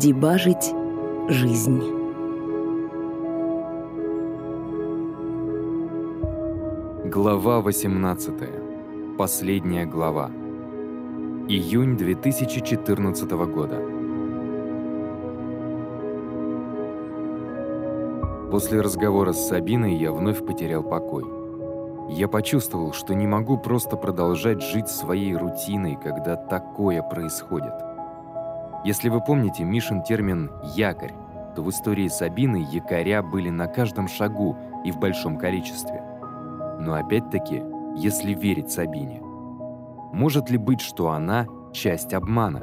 [0.00, 0.72] Дебажить
[1.28, 1.82] жизнь.
[7.04, 8.34] Глава 18.
[9.18, 10.30] Последняя глава.
[11.48, 13.76] Июнь 2014 года.
[18.50, 21.26] После разговора с Сабиной я вновь потерял покой.
[22.08, 27.89] Я почувствовал, что не могу просто продолжать жить своей рутиной, когда такое происходит.
[28.84, 31.12] Если вы помните Мишин термин «якорь»,
[31.54, 36.02] то в истории Сабины якоря были на каждом шагу и в большом количестве.
[36.78, 37.62] Но опять-таки,
[37.96, 39.20] если верить Сабине.
[40.12, 42.62] Может ли быть, что она– часть обмана?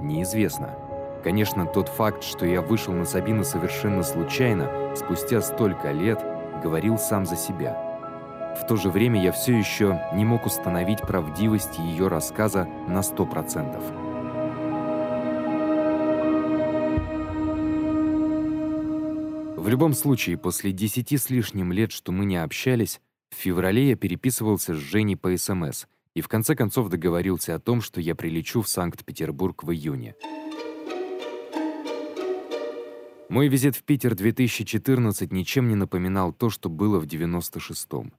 [0.00, 0.70] Неизвестно.
[1.22, 6.24] Конечно, тот факт, что я вышел на Сабину совершенно случайно, спустя столько лет,
[6.62, 7.76] говорил сам за себя–
[8.58, 13.99] в то же время я все еще не мог установить правдивость ее рассказа на 100%.
[19.60, 22.98] В любом случае, после десяти с лишним лет, что мы не общались,
[23.30, 27.82] в феврале я переписывался с Женей по СМС и в конце концов договорился о том,
[27.82, 30.14] что я прилечу в Санкт-Петербург в июне.
[33.28, 38.14] Мой визит в Питер 2014 ничем не напоминал то, что было в 96-м.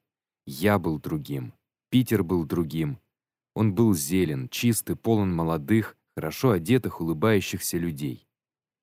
[0.46, 1.54] Я был другим.
[1.90, 3.00] Питер был другим.
[3.56, 8.28] Он был зелен, чистый, полон молодых, хорошо одетых, улыбающихся людей.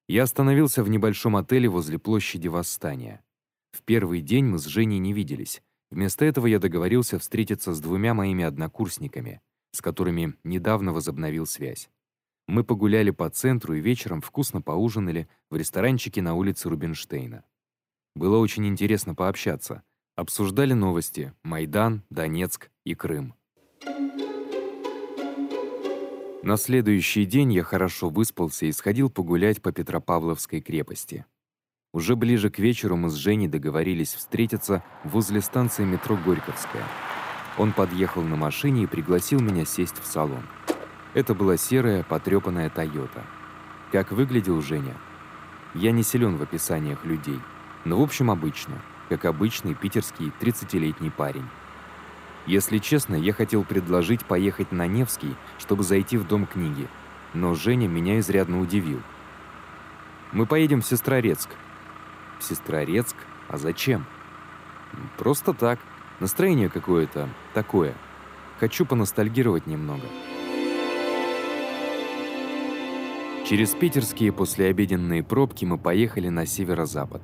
[0.09, 3.23] Я остановился в небольшом отеле возле площади Восстания.
[3.73, 5.61] В первый день мы с Женей не виделись.
[5.91, 9.43] Вместо этого я договорился встретиться с двумя моими однокурсниками,
[9.73, 11.91] с которыми недавно возобновил связь.
[12.47, 17.45] Мы погуляли по центру и вечером вкусно поужинали в ресторанчике на улице Рубинштейна.
[18.17, 19.83] Было очень интересно пообщаться.
[20.17, 23.35] Обсуждали новости Майдан, Донецк и Крым.
[26.49, 31.27] На следующий день я хорошо выспался и сходил погулять по Петропавловской крепости.
[31.93, 36.85] Уже ближе к вечеру мы с Женей договорились встретиться возле станции метро Горьковская.
[37.59, 40.43] Он подъехал на машине и пригласил меня сесть в салон.
[41.13, 43.27] Это была серая, потрепанная «Тойота».
[43.93, 44.97] Как выглядел Женя?
[45.75, 47.41] Я не силен в описаниях людей,
[47.85, 48.81] но в общем обычно–
[49.11, 51.45] как обычный питерский 30-летний парень.
[52.49, 56.89] Если честно, я хотел предложить поехать на Невский, чтобы зайти в Дом книги,
[57.35, 59.03] но Женя меня изрядно удивил.
[60.33, 61.51] «Мы поедем в Сестрорецк».
[62.39, 63.15] «В Сестрорецк?
[63.49, 64.07] А зачем?»
[65.19, 65.79] «Просто так.
[66.21, 67.95] Настроение какое-то такое.
[68.59, 70.07] Хочу поностальгировать немного».
[73.47, 77.23] Через питерские послеобеденные пробки мы поехали на северо-запад.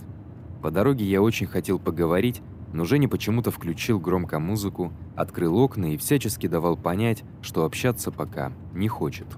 [0.63, 2.43] По дороге я очень хотел поговорить,
[2.75, 8.53] но Женя почему-то включил громко музыку, открыл окна и всячески давал понять, что общаться пока
[8.73, 9.29] не хочет.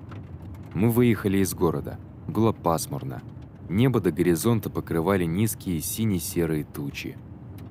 [0.72, 1.98] Мы выехали из города.
[2.26, 3.22] Было пасмурно.
[3.68, 7.18] Небо до горизонта покрывали низкие сине-серые тучи.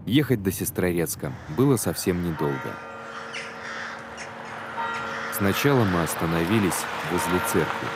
[0.06, 2.76] Ехать до Сестрорецка было совсем недолго.
[5.34, 7.88] Сначала мы остановились возле церкви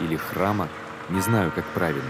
[0.00, 0.68] или храма,
[1.10, 2.04] не знаю, как правильно.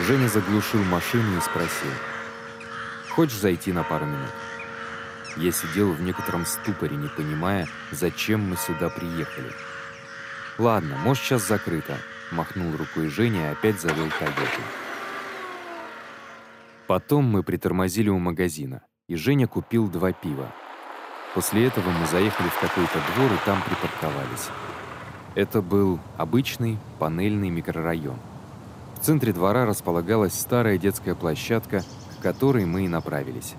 [0.00, 1.90] Женя заглушил машину и спросил.
[3.10, 4.30] «Хочешь зайти на пару минут?»
[5.36, 9.50] Я сидел в некотором ступоре, не понимая, зачем мы сюда приехали.
[10.58, 11.98] «Ладно, может, сейчас закрыто»,—
[12.30, 14.62] махнул рукой Женя и опять завел Тойоту.
[16.86, 20.52] Потом мы притормозили у магазина, и Женя купил два пива.
[21.34, 24.48] После этого мы заехали в какой-то двор и там припарковались.
[25.34, 28.18] Это был обычный панельный микрорайон.
[28.96, 31.84] В центре двора располагалась старая детская площадка,
[32.18, 33.54] к которой мы и направились.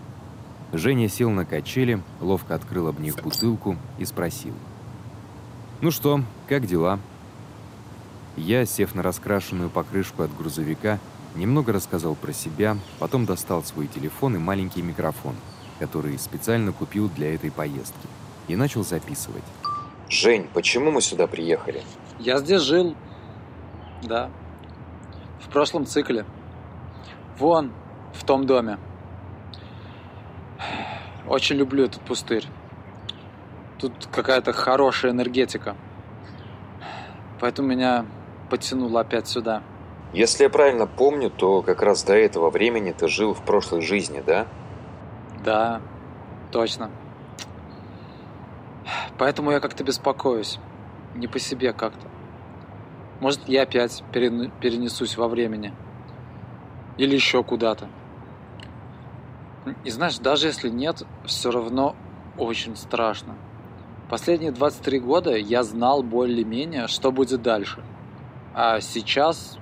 [0.74, 4.54] Женя сел на качели, ловко открыл об них бутылку и спросил.
[5.80, 7.00] «Ну что, как дела?»
[8.36, 11.00] Я, сев на раскрашенную покрышку от грузовика,
[11.36, 15.36] немного рассказал про себя, потом достал свой телефон и маленький микрофон,
[15.80, 18.08] который специально купил для этой поездки,
[18.48, 19.44] и начал записывать.
[20.10, 21.84] «Жень, почему мы сюда приехали?»
[22.20, 22.96] «Я здесь жил,
[24.04, 24.30] да,
[25.40, 26.26] в прошлом цикле.
[27.38, 27.72] Вон,
[28.14, 28.78] в том доме.
[31.28, 32.46] Очень люблю этот пустырь.
[33.80, 35.76] Тут какая-то хорошая энергетика.
[37.40, 38.06] Поэтому меня
[38.50, 39.62] подтянуло опять сюда.
[40.14, 44.24] Если я правильно помню, то как раз до этого времени ты жил в прошлой жизни,
[44.26, 44.48] да?
[45.44, 45.82] Да,
[46.52, 46.90] точно.
[49.18, 50.60] Поэтому я как-то беспокоюсь.
[51.16, 52.08] Не по себе как-то.
[53.20, 55.74] Может, я опять перенесусь во времени.
[56.98, 57.88] Или еще куда-то.
[59.84, 61.96] И знаешь, даже если нет, все равно
[62.38, 63.36] очень страшно.
[64.10, 67.84] Последние 23 года я знал более-менее, что будет дальше.
[68.54, 69.58] А сейчас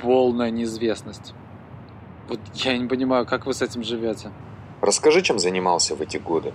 [0.00, 1.34] полная неизвестность.
[2.28, 4.30] Вот я не понимаю, как вы с этим живете.
[4.80, 6.52] Расскажи, чем занимался в эти годы.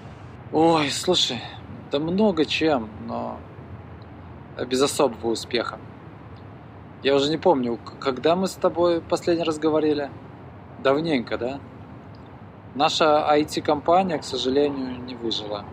[0.52, 1.42] Ой, слушай,
[1.92, 3.38] да много чем, но
[4.70, 5.80] без особого успеха.
[7.04, 10.10] Я уже не помню, когда мы с тобой последний раз говорили.
[10.84, 11.60] Давненько, да?
[12.76, 15.64] Наша IT-компания, к сожалению, не выжила.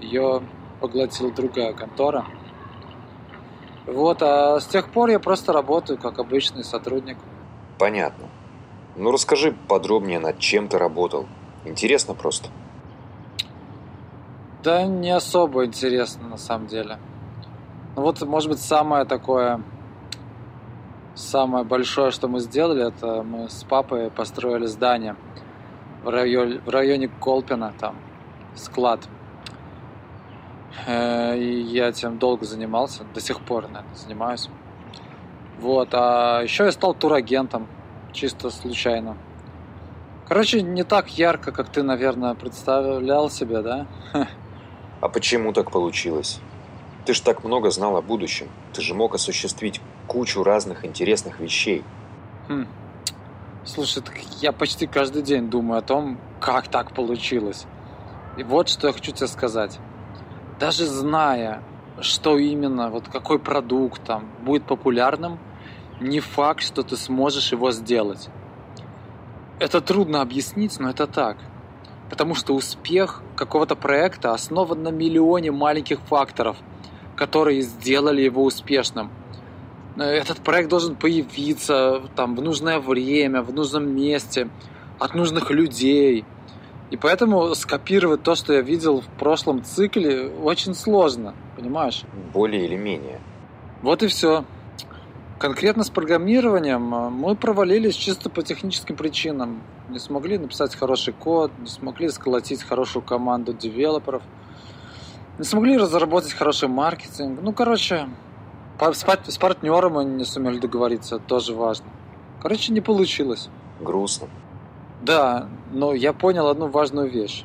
[0.00, 0.42] Ее
[0.80, 2.24] поглотила другая контора.
[3.86, 7.18] Вот, а с тех пор я просто работаю как обычный сотрудник.
[7.78, 8.28] Понятно.
[8.96, 11.26] Ну расскажи подробнее, над чем ты работал.
[11.64, 12.48] Интересно просто.
[14.62, 16.98] Да не особо интересно на самом деле.
[17.96, 19.60] Ну вот, может быть, самое такое,
[21.14, 25.16] самое большое, что мы сделали, это мы с папой построили здание
[26.02, 27.96] в районе, в районе Колпина, там,
[28.54, 29.00] склад.
[30.86, 34.48] Э, и я этим долго занимался, до сих пор, наверное, занимаюсь.
[35.60, 37.68] Вот, а еще я стал турагентом,
[38.12, 39.16] чисто случайно.
[40.26, 43.86] Короче, не так ярко, как ты, наверное, представлял себе, да?
[45.00, 46.40] А почему так получилось?
[47.04, 48.48] Ты ж так много знал о будущем.
[48.72, 51.82] Ты же мог осуществить кучу разных интересных вещей.
[52.48, 52.66] Хм.
[53.64, 54.02] Слушай,
[54.40, 57.66] я почти каждый день думаю о том, как так получилось.
[58.36, 59.78] И вот что я хочу тебе сказать.
[60.60, 61.62] Даже зная,
[62.00, 65.38] что именно, вот какой продукт там будет популярным,
[66.00, 68.28] не факт, что ты сможешь его сделать.
[69.60, 71.36] Это трудно объяснить, но это так.
[72.10, 76.56] Потому что успех какого-то проекта основан на миллионе маленьких факторов,
[77.16, 79.10] которые сделали его успешным.
[79.96, 84.48] Этот проект должен появиться там, в нужное время, в нужном месте,
[84.98, 86.24] от нужных людей.
[86.90, 92.02] И поэтому скопировать то, что я видел в прошлом цикле, очень сложно, понимаешь?
[92.32, 93.20] Более или менее.
[93.82, 94.44] Вот и все.
[95.38, 99.62] Конкретно с программированием э, мы провалились чисто по техническим причинам.
[99.88, 104.22] Не смогли написать хороший код, не смогли сколотить хорошую команду девелоперов,
[105.38, 107.40] не смогли разработать хороший маркетинг.
[107.42, 108.08] Ну, короче,
[108.78, 111.86] с, с партнером мы не сумели договориться, тоже важно.
[112.42, 113.48] Короче, не получилось.
[113.80, 114.28] Грустно.
[115.02, 117.44] Да, но я понял одну важную вещь.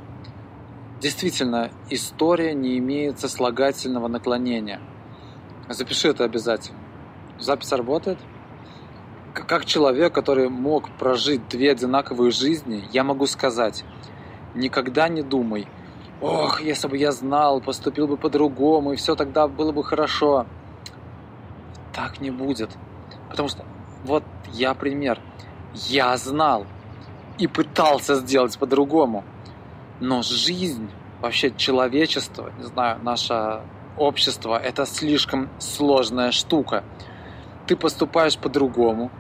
[1.01, 4.81] Действительно, история не имеет сослагательного наклонения.
[5.69, 6.77] Запиши это обязательно.
[7.39, 8.19] Запись работает?
[9.33, 13.85] Как человек, который мог прожить две одинаковые жизни, я могу сказать,
[14.55, 15.67] никогда не думай,
[16.21, 20.45] ох, если бы я знал, поступил бы по-другому, и все тогда было бы хорошо.
[21.99, 22.69] Так не будет.
[23.29, 23.65] Потому что,
[24.03, 24.23] вот
[24.53, 25.19] я пример.
[25.73, 26.65] Я знал
[27.37, 29.23] и пытался сделать по-другому.
[29.99, 30.89] Но жизнь,
[31.21, 33.61] вообще человечество, не знаю, наше
[33.97, 36.83] общество, это слишком сложная штука–
[37.69, 39.11] ты поступаешь по-другому,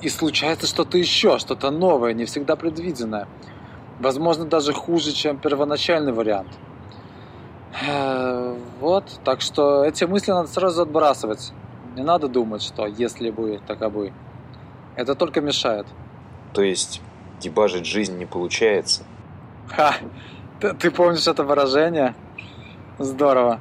[0.00, 3.28] и случается что-то еще, что-то новое, не всегда предвиденное.
[4.00, 6.48] Возможно, даже хуже, чем первоначальный вариант.
[7.86, 11.52] Э, вот, так что эти мысли надо сразу отбрасывать.
[11.98, 14.12] Не надо думать, что если бы, так и бы.
[14.94, 15.84] Это только мешает.
[16.52, 17.02] То есть,
[17.40, 19.02] дебажить жизнь не получается?
[19.68, 19.96] Ха,
[20.60, 22.14] ты, ты помнишь это выражение?
[23.00, 23.60] Здорово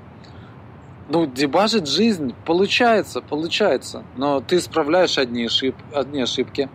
[1.09, 4.03] ну, дебажить жизнь получается, получается.
[4.17, 6.69] Но ты исправляешь одни, ошиб, одни ошибки.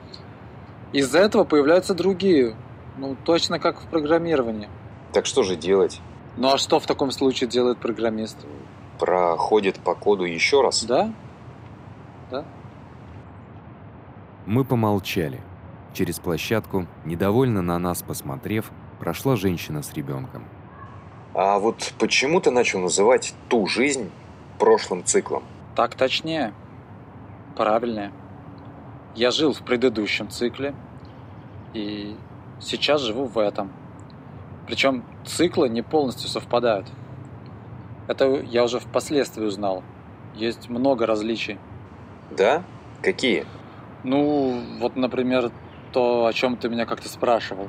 [0.92, 2.56] Из-за этого появляются другие.
[2.98, 4.68] Ну, точно как в программировании.
[5.12, 6.00] Так что же делать?
[6.36, 8.36] Ну, а что в таком случае делает программист?
[8.98, 10.84] Проходит по коду еще раз?
[10.84, 11.12] Да.
[12.32, 12.44] Да.
[14.46, 15.40] Мы помолчали.
[15.92, 20.44] Через площадку, недовольно на нас посмотрев, прошла женщина с ребенком.
[21.34, 24.10] А вот почему ты начал называть ту жизнь
[24.58, 25.42] прошлым циклом.
[25.74, 26.54] Так точнее.
[27.56, 28.12] Правильнее.
[29.14, 30.74] Я жил в предыдущем цикле,
[31.74, 32.16] и
[32.60, 33.70] сейчас живу в этом.
[34.66, 36.86] Причем циклы не полностью совпадают.
[38.08, 39.82] Это я уже впоследствии узнал.
[40.34, 41.58] Есть много различий.
[42.30, 42.62] Да?
[43.02, 43.46] Какие?
[44.04, 45.50] Ну, вот, например,
[45.92, 47.68] то, о чем ты меня как-то спрашивал.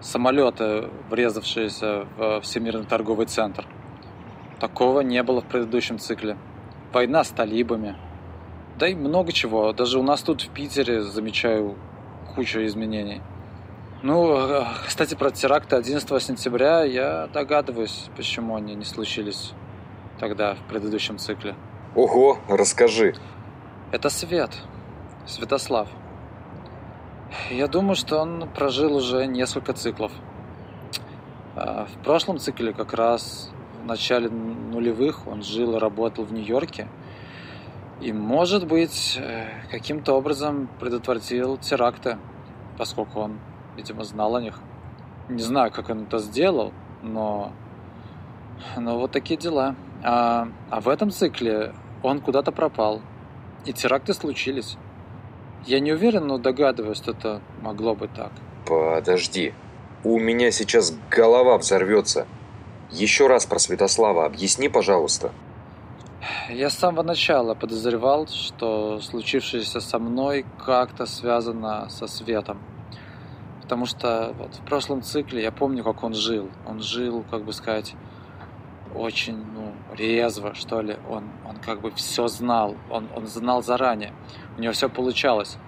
[0.00, 3.66] Самолеты, врезавшиеся в Всемирный торговый центр–
[4.64, 6.36] Такого не было в предыдущем цикле.
[6.92, 7.96] Война с талибами.
[8.78, 9.72] Да и много чего.
[9.72, 11.76] Даже у нас тут в Питере замечаю
[12.34, 13.20] кучу изменений.
[14.02, 19.52] Ну, э, кстати, про теракты 11 сентября я догадываюсь, почему они не случились
[20.20, 21.54] тогда, в предыдущем цикле.
[21.94, 23.14] Ого, расскажи.
[23.92, 24.50] Это Свет.
[25.26, 25.88] Святослав.
[27.50, 30.12] Я думаю, что он прожил уже несколько циклов.
[31.56, 33.50] А в прошлом цикле как раз
[33.82, 36.88] в начале нулевых он жил и работал в Нью-Йорке.
[38.00, 42.18] И, может быть, э, каким-то образом предотвратил теракты,
[42.76, 43.38] поскольку он,
[43.76, 44.58] видимо, знал о них.
[45.28, 46.72] Не знаю, как он это сделал,
[47.02, 47.52] но,
[48.76, 49.76] но вот такие дела.
[50.02, 51.72] А, а в этом цикле
[52.02, 53.00] он куда-то пропал,
[53.64, 54.76] и теракты случились.
[55.66, 58.32] Я не уверен, но догадываюсь, что это могло быть так.
[58.66, 59.54] Подожди.
[60.02, 62.26] У меня сейчас голова взорвется.
[62.90, 65.32] Еще раз про Святослава объясни, пожалуйста.
[66.50, 72.58] Я с самого начала подозревал, что случившееся со мной как-то связано со светом.
[73.62, 76.50] Потому что вот в прошлом цикле я помню, как он жил.
[76.66, 77.94] Он жил, как бы сказать,
[78.94, 80.96] очень ну, резво, что ли.
[81.08, 82.76] Он, он как бы все знал.
[82.90, 84.12] Он, он знал заранее.
[84.56, 85.58] У него все получалось.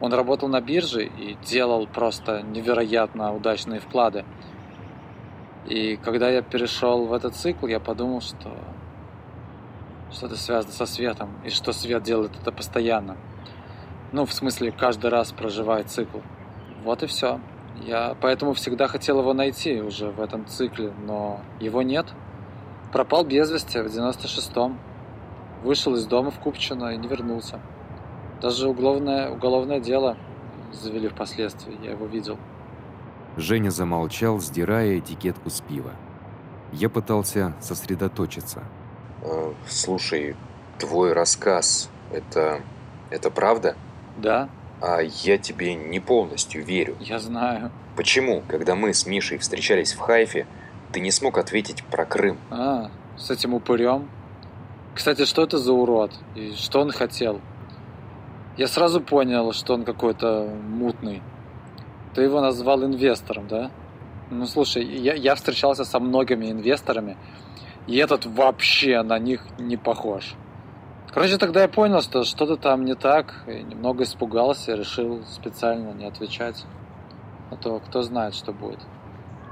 [0.00, 4.24] Он работал на бирже и делал просто невероятно удачные вклады.
[5.66, 8.56] И когда я перешел в этот цикл, я подумал, что
[10.10, 13.16] что-то связано со светом, и что свет делает это постоянно.
[14.12, 16.18] Ну, в смысле, каждый раз проживает цикл.
[16.82, 17.40] Вот и все.
[17.82, 22.06] Я поэтому всегда хотел его найти уже в этом цикле, но его нет.
[22.92, 24.78] Пропал без вести в 96-м.
[25.62, 27.60] Вышел из дома в Купчино и не вернулся.
[28.40, 30.16] Даже уголовное, уголовное дело
[30.72, 32.38] завели впоследствии, я его видел.
[33.36, 35.92] Женя замолчал, сдирая этикетку с пива.
[36.72, 38.64] Я пытался сосредоточиться.
[39.22, 40.36] Э, слушай,
[40.78, 42.60] твой рассказ, это...
[43.10, 43.76] это правда?
[44.16, 44.48] Да.
[44.80, 46.96] А я тебе не полностью верю.
[47.00, 47.70] Я знаю.
[47.96, 50.46] Почему, когда мы с Мишей встречались в Хайфе,
[50.92, 52.38] ты не смог ответить про Крым?
[52.50, 54.08] А, с этим упырем?
[54.94, 56.12] Кстати, что это за урод?
[56.34, 57.40] И что он хотел?
[58.56, 61.22] Я сразу понял, что он какой-то мутный.
[62.14, 63.70] Ты его назвал инвестором, да?
[64.30, 67.16] Ну, слушай, я, я встречался со многими инвесторами,
[67.86, 70.34] и этот вообще на них не похож.
[71.12, 76.04] Короче, тогда я понял, что что-то там не так, и немного испугался, решил специально не
[76.04, 76.64] отвечать.
[77.50, 78.78] А то кто знает, что будет.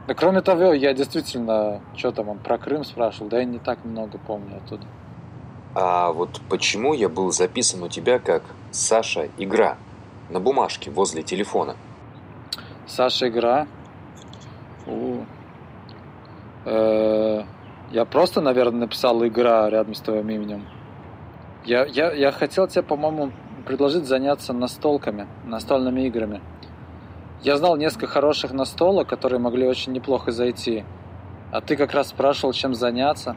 [0.09, 3.85] Да кроме того, я действительно, что там он про Крым спрашивал, да я не так
[3.85, 4.87] много помню оттуда.
[5.75, 9.77] А вот почему я был записан у тебя как Саша Игра
[10.31, 11.77] на бумажке возле телефона?
[12.87, 13.67] Саша Игра?
[14.87, 15.25] У.
[16.65, 17.43] Э,
[17.91, 20.67] я просто, наверное, написал Игра рядом с твоим именем.
[21.67, 23.31] Я, я, я хотел тебе, по-моему,
[23.67, 26.41] предложить заняться настолками, настольными играми.
[27.43, 30.85] Я знал несколько хороших настолок, которые могли очень неплохо зайти.
[31.53, 33.37] А ты как раз спрашивал, чем заняться.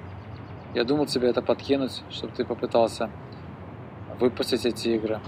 [0.74, 3.12] Я думал тебе это подкинуть, чтобы ты попытался
[4.20, 5.20] выпустить эти игры.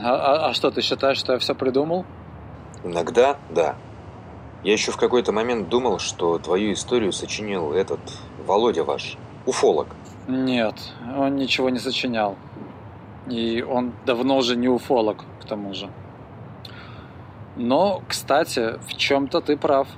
[0.00, 2.04] А, а, а что, ты считаешь, что я все придумал?
[2.84, 3.76] Иногда, да.
[4.62, 8.00] Я еще в какой-то момент думал, что твою историю сочинил этот
[8.46, 9.88] Володя ваш, уфолог.
[10.28, 10.74] Нет,
[11.16, 12.36] он ничего не сочинял.
[13.28, 15.90] И он давно уже не уфолог, к тому же.
[17.56, 19.88] Но, кстати, в чем-то ты прав.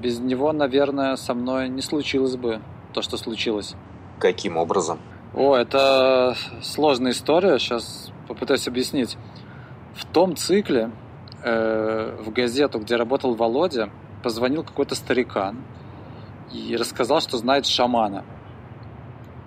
[0.00, 2.60] Без него, наверное, со мной не случилось бы
[2.92, 3.74] то, что случилось.
[4.18, 5.00] Каким образом?
[5.34, 7.58] О, это сложная история.
[7.58, 9.16] Сейчас попытаюсь объяснить.
[9.94, 10.90] В том цикле
[11.42, 13.90] э, в газету, где работал Володя,
[14.22, 15.58] позвонил какой-то старикан
[16.52, 18.24] и рассказал, что знает шамана.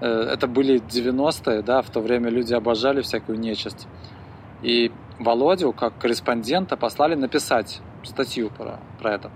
[0.01, 3.88] Э, это были 90-е, да, в то время люди обожали всякую нечисть.
[4.62, 9.31] И Володю, как корреспондента, послали написать статью про, про это.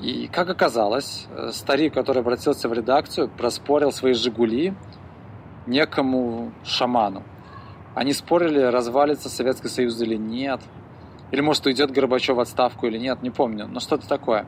[0.00, 4.74] И, как оказалось, э, старик, который обратился в редакцию, проспорил свои «Жигули»
[5.66, 7.22] некому шаману.
[7.94, 10.60] Они спорили, развалится Советский Союз или нет.
[11.30, 13.66] Или, может, уйдет Горбачев в отставку или нет, не помню.
[13.66, 14.46] Но что-то такое.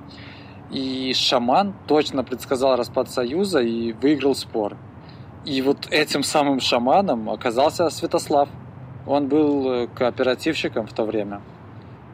[0.70, 4.76] И шаман точно предсказал распад Союза и выиграл спор.
[5.46, 8.50] И вот этим самым шаманом оказался Святослав.
[9.08, 11.40] Он был э, кооперативщиком в то время.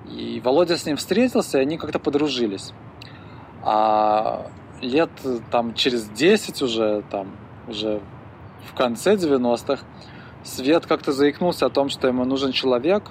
[0.09, 2.73] И Володя с ним встретился, и они как-то подружились.
[3.63, 4.47] А
[4.81, 5.11] лет
[5.51, 7.37] там через 10 уже, там,
[7.67, 8.01] уже
[8.71, 9.85] в конце 90-х,
[10.45, 13.05] Свет как-то заикнулся о том, что ему нужен человек,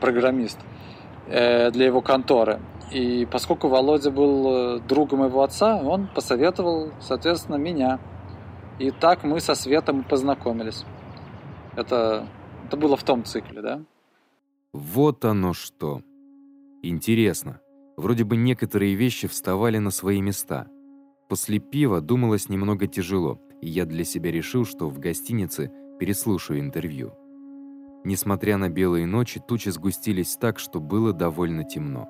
[0.00, 0.58] программист,
[1.26, 2.60] э, для его конторы.
[2.90, 7.98] И поскольку Володя был э, другом его отца, он посоветовал, соответственно, меня.
[8.78, 10.84] И так мы со Светом познакомились.
[11.76, 12.26] Это,
[12.68, 13.82] это было в том цикле, да?
[14.72, 16.02] Вот оно что.
[16.82, 17.60] Интересно.
[17.96, 20.68] Вроде бы некоторые вещи вставали на свои места.
[21.28, 27.12] После пива думалось немного тяжело, и я для себя решил, что в гостинице переслушаю интервью.
[28.04, 32.06] Несмотря на белые ночи, тучи сгустились так, что было довольно темно.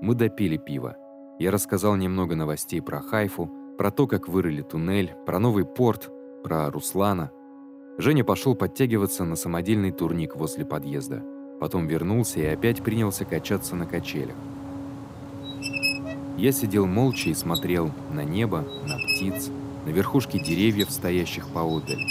[0.00, 0.96] Мы допили пиво.
[1.38, 6.10] Я рассказал немного новостей про Хайфу, Про то, как вырыли туннель, про новый порт,
[6.42, 7.30] про Руслана.
[7.98, 11.22] Женя пошел подтягиваться на самодельный турник возле подъезда.
[11.60, 14.36] Потом вернулся и опять принялся качаться на качелях.
[16.36, 19.50] Я сидел молча и смотрел на небо, на птиц,
[19.86, 22.04] на верхушки деревьев, стоящих поодаль.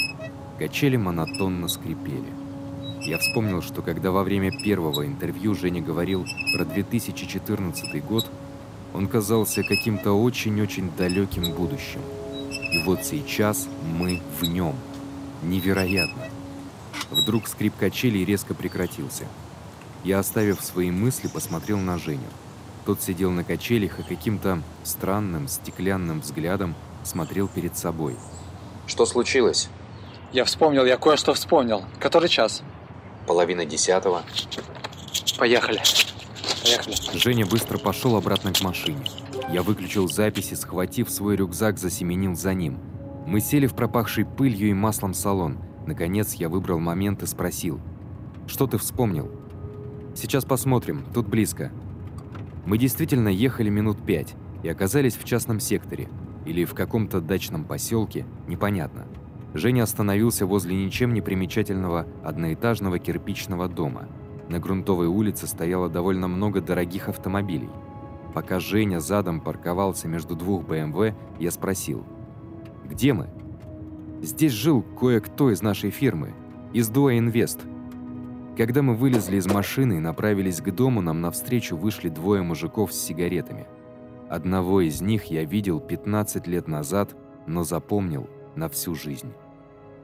[0.57, 2.33] Качели монотонно скрипели.
[3.01, 6.25] Я вспомнил, что когда во время первого интервью Женя говорил
[6.55, 8.25] про 2014 год,
[8.95, 12.01] он казался каким-то очень-очень далеким будущим.
[12.73, 13.67] И вот сейчас
[13.99, 14.73] мы в нем.
[15.43, 16.23] Невероятно.
[17.11, 19.25] Вдруг скрип качелей резко прекратился.
[20.03, 22.27] Я, оставив свои мысли, посмотрел на Женю.
[22.85, 28.15] Тот сидел на качелях и каким-то странным, стеклянным взглядом смотрел перед собой.
[28.87, 29.69] Что случилось?
[30.31, 31.83] Я вспомнил, я кое-что вспомнил.
[31.99, 32.61] Который час?
[33.25, 34.23] Половина десятого.
[35.37, 35.81] Поехали.
[36.61, 36.95] Поехали.
[37.17, 39.03] Женя быстро пошел обратно к машине.
[39.49, 42.79] Я выключил запись и, схватив свой рюкзак, засеменил за ним.
[43.25, 45.57] Мы сели в пропахший пылью и маслом салон.
[45.87, 47.79] Наконец я выбрал момент и спросил.
[48.45, 49.31] «Что ты вспомнил?»
[50.13, 51.71] «Сейчас посмотрим, тут близко».
[52.65, 56.07] Мы действительно ехали минут пять и оказались в частном секторе.
[56.45, 59.07] Или в каком-то дачном поселке, непонятно.
[59.55, 64.07] Женя остановился возле ничем не примечательного одноэтажного кирпичного дома.
[64.49, 67.69] На грунтовой улице стояло довольно много дорогих автомобилей.
[68.35, 72.05] Пока Женя задом парковался между двух БМВ, я спросил.
[72.89, 73.27] «Где мы?»
[74.21, 76.33] «Здесь жил кое-кто из нашей фирмы,
[76.73, 77.59] из Дуа Инвест».
[78.57, 82.97] Когда мы вылезли из машины и направились к дому, нам навстречу вышли двое мужиков с
[82.97, 83.67] сигаретами.
[84.29, 87.15] Одного из них я видел 15 лет назад,
[87.47, 89.33] но запомнил на всю жизнь.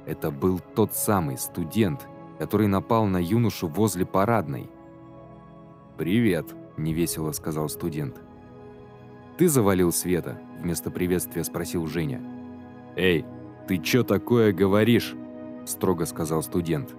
[0.06, 2.08] Это был тот самый студент,
[2.40, 4.70] который напал на юношу возле парадной.
[5.98, 6.48] «Привет»,–
[6.78, 8.20] невесело сказал студент.
[9.38, 12.41] «Ты завалил Света?»– вместо приветствия спросил Женя.
[12.96, 13.26] «Эй,
[13.68, 15.16] ты чё такое говоришь?»–
[15.66, 16.94] строго сказал студент.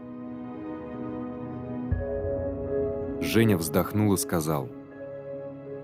[3.20, 4.68] Женя вздохнул и сказал.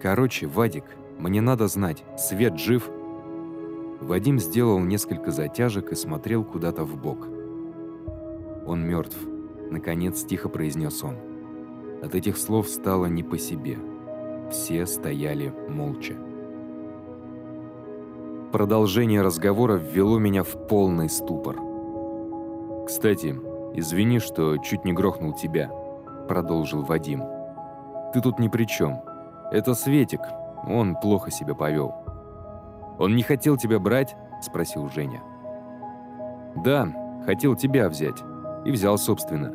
[0.00, 0.84] «Короче, Вадик,
[1.18, 2.88] мне надо знать, Свет жив?»
[4.00, 7.28] Вадим сделал несколько затяжек и смотрел куда-то в бок.
[8.66, 9.18] «Он мертв»,—
[9.70, 11.16] наконец тихо произнес он.
[12.02, 13.76] От этих слов стало не по себе.
[14.50, 16.14] Все стояли молча.
[18.52, 21.56] Продолжение разговора ввело меня в полный ступор.
[22.86, 23.38] «Кстати,
[23.74, 25.70] извини, что чуть не грохнул тебя»,—
[26.28, 27.22] продолжил Вадим.
[28.14, 29.02] «Ты тут ни при чем.
[29.52, 30.20] Это Светик,
[30.66, 31.94] он плохо себя повел».
[32.98, 35.22] «Он не хотел тебя брать?»– спросил Женя.
[36.56, 36.88] «Да,
[37.26, 38.16] хотел тебя взять.
[38.64, 39.52] И взял, собственно.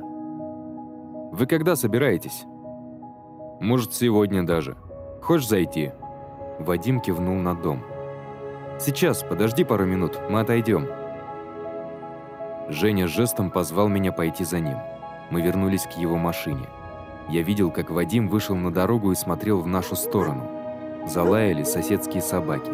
[1.32, 2.46] Вы когда собираетесь?»
[3.60, 4.78] «Может, сегодня даже.
[5.24, 5.92] Хочешь зайти?»
[6.60, 7.80] Вадим кивнул на дом.
[8.80, 10.88] «Сейчас, подожди пару минут, мы отойдем».
[12.70, 14.78] Женя жестом позвал меня пойти за ним.
[15.30, 16.68] Мы вернулись к его машине.
[17.30, 20.50] Я видел, как Вадим вышел на дорогу и смотрел в нашу сторону.
[21.08, 22.72] Залаяли соседские собаки.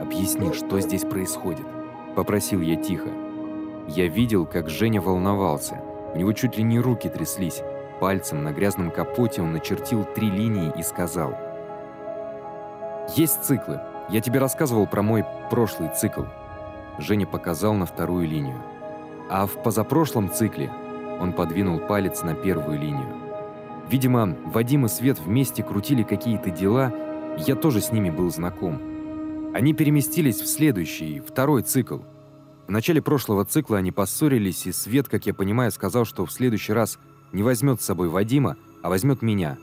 [0.00, 1.66] «Объясни, что здесь происходит?»–
[2.16, 3.08] попросил я тихо.
[3.88, 5.80] Я видел, как Женя волновался.
[6.14, 7.62] У него чуть ли не руки тряслись.
[8.00, 11.36] Пальцем на грязном капоте он начертил три линии и сказал.
[13.14, 13.80] «Есть циклы.
[14.10, 16.22] Я тебе рассказывал про мой прошлый цикл».
[16.98, 18.60] Женя показал на вторую линию.
[19.28, 20.70] А в позапрошлом цикле
[21.20, 23.06] он подвинул палец на первую линию.
[23.88, 26.92] Видимо, Вадим и Свет вместе крутили какие-то дела,
[27.38, 28.80] я тоже с ними был знаком.
[29.54, 31.98] Они переместились в следующий, второй цикл.
[32.66, 36.72] В начале прошлого цикла они поссорились, и Свет, как я понимаю, сказал, что в следующий
[36.72, 36.98] раз
[37.32, 39.58] не возьмет с собой Вадима, а возьмет меня.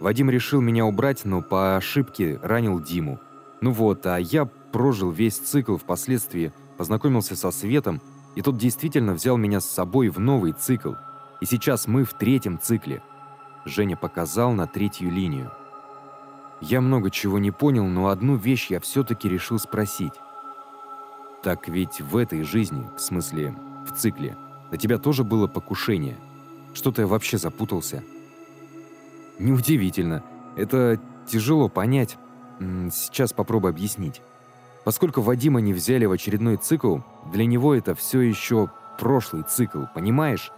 [0.00, 3.18] Вадим решил меня убрать, но по ошибке ранил Диму.
[3.60, 8.00] Ну вот, а я прожил весь цикл впоследствии, познакомился со Светом,
[8.36, 10.94] и тот действительно взял меня с собой в новый цикл.
[11.40, 13.02] И сейчас мы в третьем цикле.
[13.64, 15.50] Женя показал на третью линию.
[16.60, 20.14] Я много чего не понял, но одну вещь я все-таки решил спросить.
[21.42, 23.54] Так ведь в этой жизни, в смысле,
[23.88, 24.36] в цикле,
[24.70, 26.16] на тебя тоже было покушение.
[26.74, 28.02] Что-то я вообще запутался.
[29.38, 30.22] Неудивительно.
[30.56, 32.18] Это тяжело понять.
[32.58, 34.22] Сейчас попробую объяснить.
[34.84, 36.98] Поскольку Вадима не взяли в очередной цикл,
[37.32, 40.50] для него это все еще прошлый цикл, понимаешь?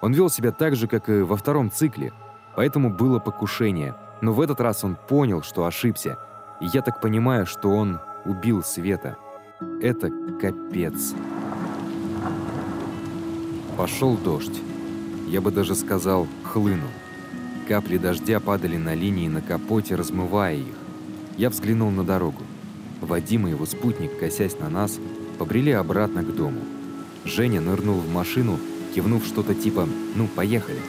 [0.00, 2.12] Он вел себя так же, как и во втором цикле,
[2.54, 6.18] поэтому было покушение– но в этот раз он понял, что ошибся.
[6.60, 9.16] И я так понимаю, что он убил Света.
[9.80, 10.10] Это
[10.40, 11.14] капец.
[13.76, 14.60] Пошел дождь.
[15.26, 16.88] Я бы даже сказал, хлынул.
[17.68, 20.79] Капли дождя падали на линии на капоте, размывая их.
[21.40, 22.42] Я взглянул на дорогу.
[23.00, 24.98] Вадим и его спутник, косясь на нас,
[25.38, 26.60] побрели обратно к дому.
[27.24, 28.58] Женя нырнул в машину,
[28.94, 30.80] кивнув что-то типа «ну, поехали».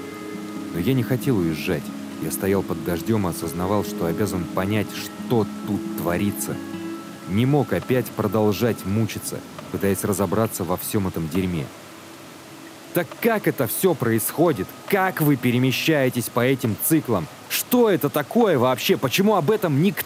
[0.74, 1.84] Но я не хотел уезжать.
[2.22, 6.58] Я стоял под дождем и осознавал, что обязан понять, что тут творится.
[7.30, 9.40] Не мог опять продолжать мучиться,
[9.72, 11.66] пытаясь разобраться во всем этом дерьме.
[12.94, 14.68] Так как это все происходит?
[14.90, 17.26] Как вы перемещаетесь по этим циклам?
[17.48, 18.98] Что это такое вообще?
[18.98, 20.01] Почему об этом никто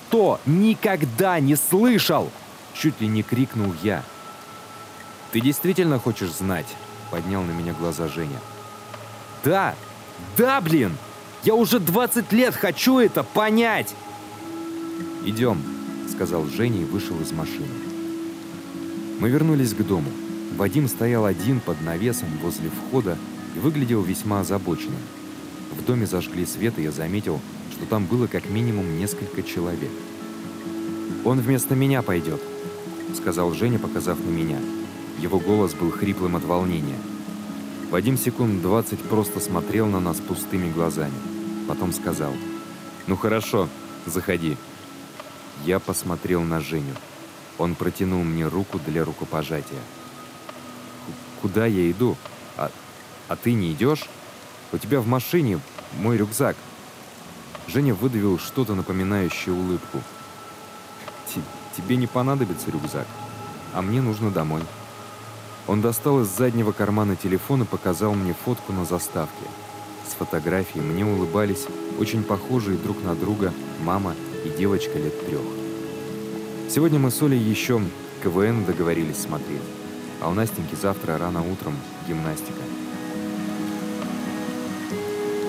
[0.45, 2.29] никогда не слышал?
[2.73, 4.03] Чуть ли не крикнул я.
[5.31, 6.67] Ты действительно хочешь знать?
[7.11, 8.39] Поднял на меня глаза Женя.
[9.43, 9.75] Да,
[10.37, 10.97] да, блин!
[11.43, 13.93] Я уже 20 лет хочу это понять!
[15.25, 15.61] Идем,
[16.11, 17.67] сказал Женя и вышел из машины.
[19.19, 20.09] Мы вернулись к дому.
[20.57, 23.17] Вадим стоял один под навесом возле входа
[23.55, 25.01] и выглядел весьма озабоченным.
[25.71, 27.39] В доме зажгли свет, и я заметил,
[27.75, 29.91] что там было как минимум несколько человек.
[31.23, 32.41] «Он вместо меня пойдет»,—
[33.15, 34.59] сказал Женя, показав на меня.
[35.19, 36.99] Его голос был хриплым от волнения.
[37.91, 41.13] Вадим секунд двадцать просто смотрел на нас пустыми глазами.
[41.67, 42.33] Потом сказал,
[43.07, 43.69] «Ну хорошо,
[44.05, 44.57] заходи».
[45.65, 46.93] Я посмотрел на Женю.
[47.57, 49.81] Он протянул мне руку для рукопожатия
[51.45, 52.17] куда я иду.
[52.57, 52.71] А,
[53.27, 54.09] а ты не идешь?
[54.71, 55.59] У тебя в машине
[55.99, 56.55] мой рюкзак.
[57.67, 60.01] Женя выдавил что-то напоминающее улыбку.
[61.75, 63.07] Тебе не понадобится рюкзак,
[63.73, 64.61] а мне нужно домой.
[65.67, 69.45] Он достал из заднего кармана телефон и показал мне фотку на заставке.
[70.07, 71.65] С фотографией мне улыбались
[71.99, 75.41] очень похожие друг на друга мама и девочка лет трех.
[76.69, 77.81] Сегодня мы с Олей еще
[78.23, 79.61] КВН договорились смотреть
[80.21, 81.75] а у Настеньки завтра рано утром
[82.07, 82.61] гимнастика.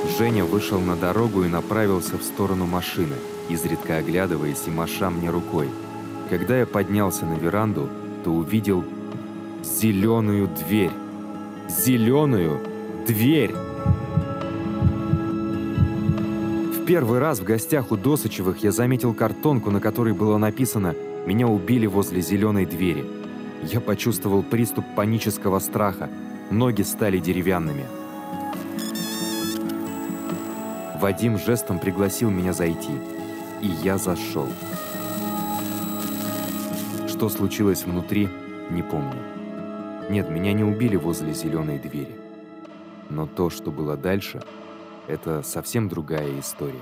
[0.08, 3.16] Женя вышел на дорогу и направился в сторону машины,
[3.48, 5.68] изредка оглядываясь и маша мне рукой.
[6.30, 7.88] Когда я поднялся на веранду,
[8.24, 8.84] то увидел
[9.62, 10.92] зеленую дверь.
[11.68, 12.60] Зеленую
[13.06, 13.52] дверь!
[16.72, 20.94] В первый раз в гостях у Досычевых я заметил картонку, на которой было написано
[21.26, 23.04] «Меня убили возле зеленой двери».
[23.62, 26.08] Я почувствовал приступ панического страха.
[26.50, 27.84] Ноги стали деревянными.
[30.98, 32.92] Вадим жестом пригласил меня зайти.
[33.60, 34.48] И я зашел.
[37.06, 38.30] Что случилось внутри,
[38.70, 39.18] не помню.
[40.08, 42.16] Нет, меня не убили возле зеленой двери.
[43.10, 44.42] Но то, что было дальше,
[45.06, 46.80] это совсем другая история.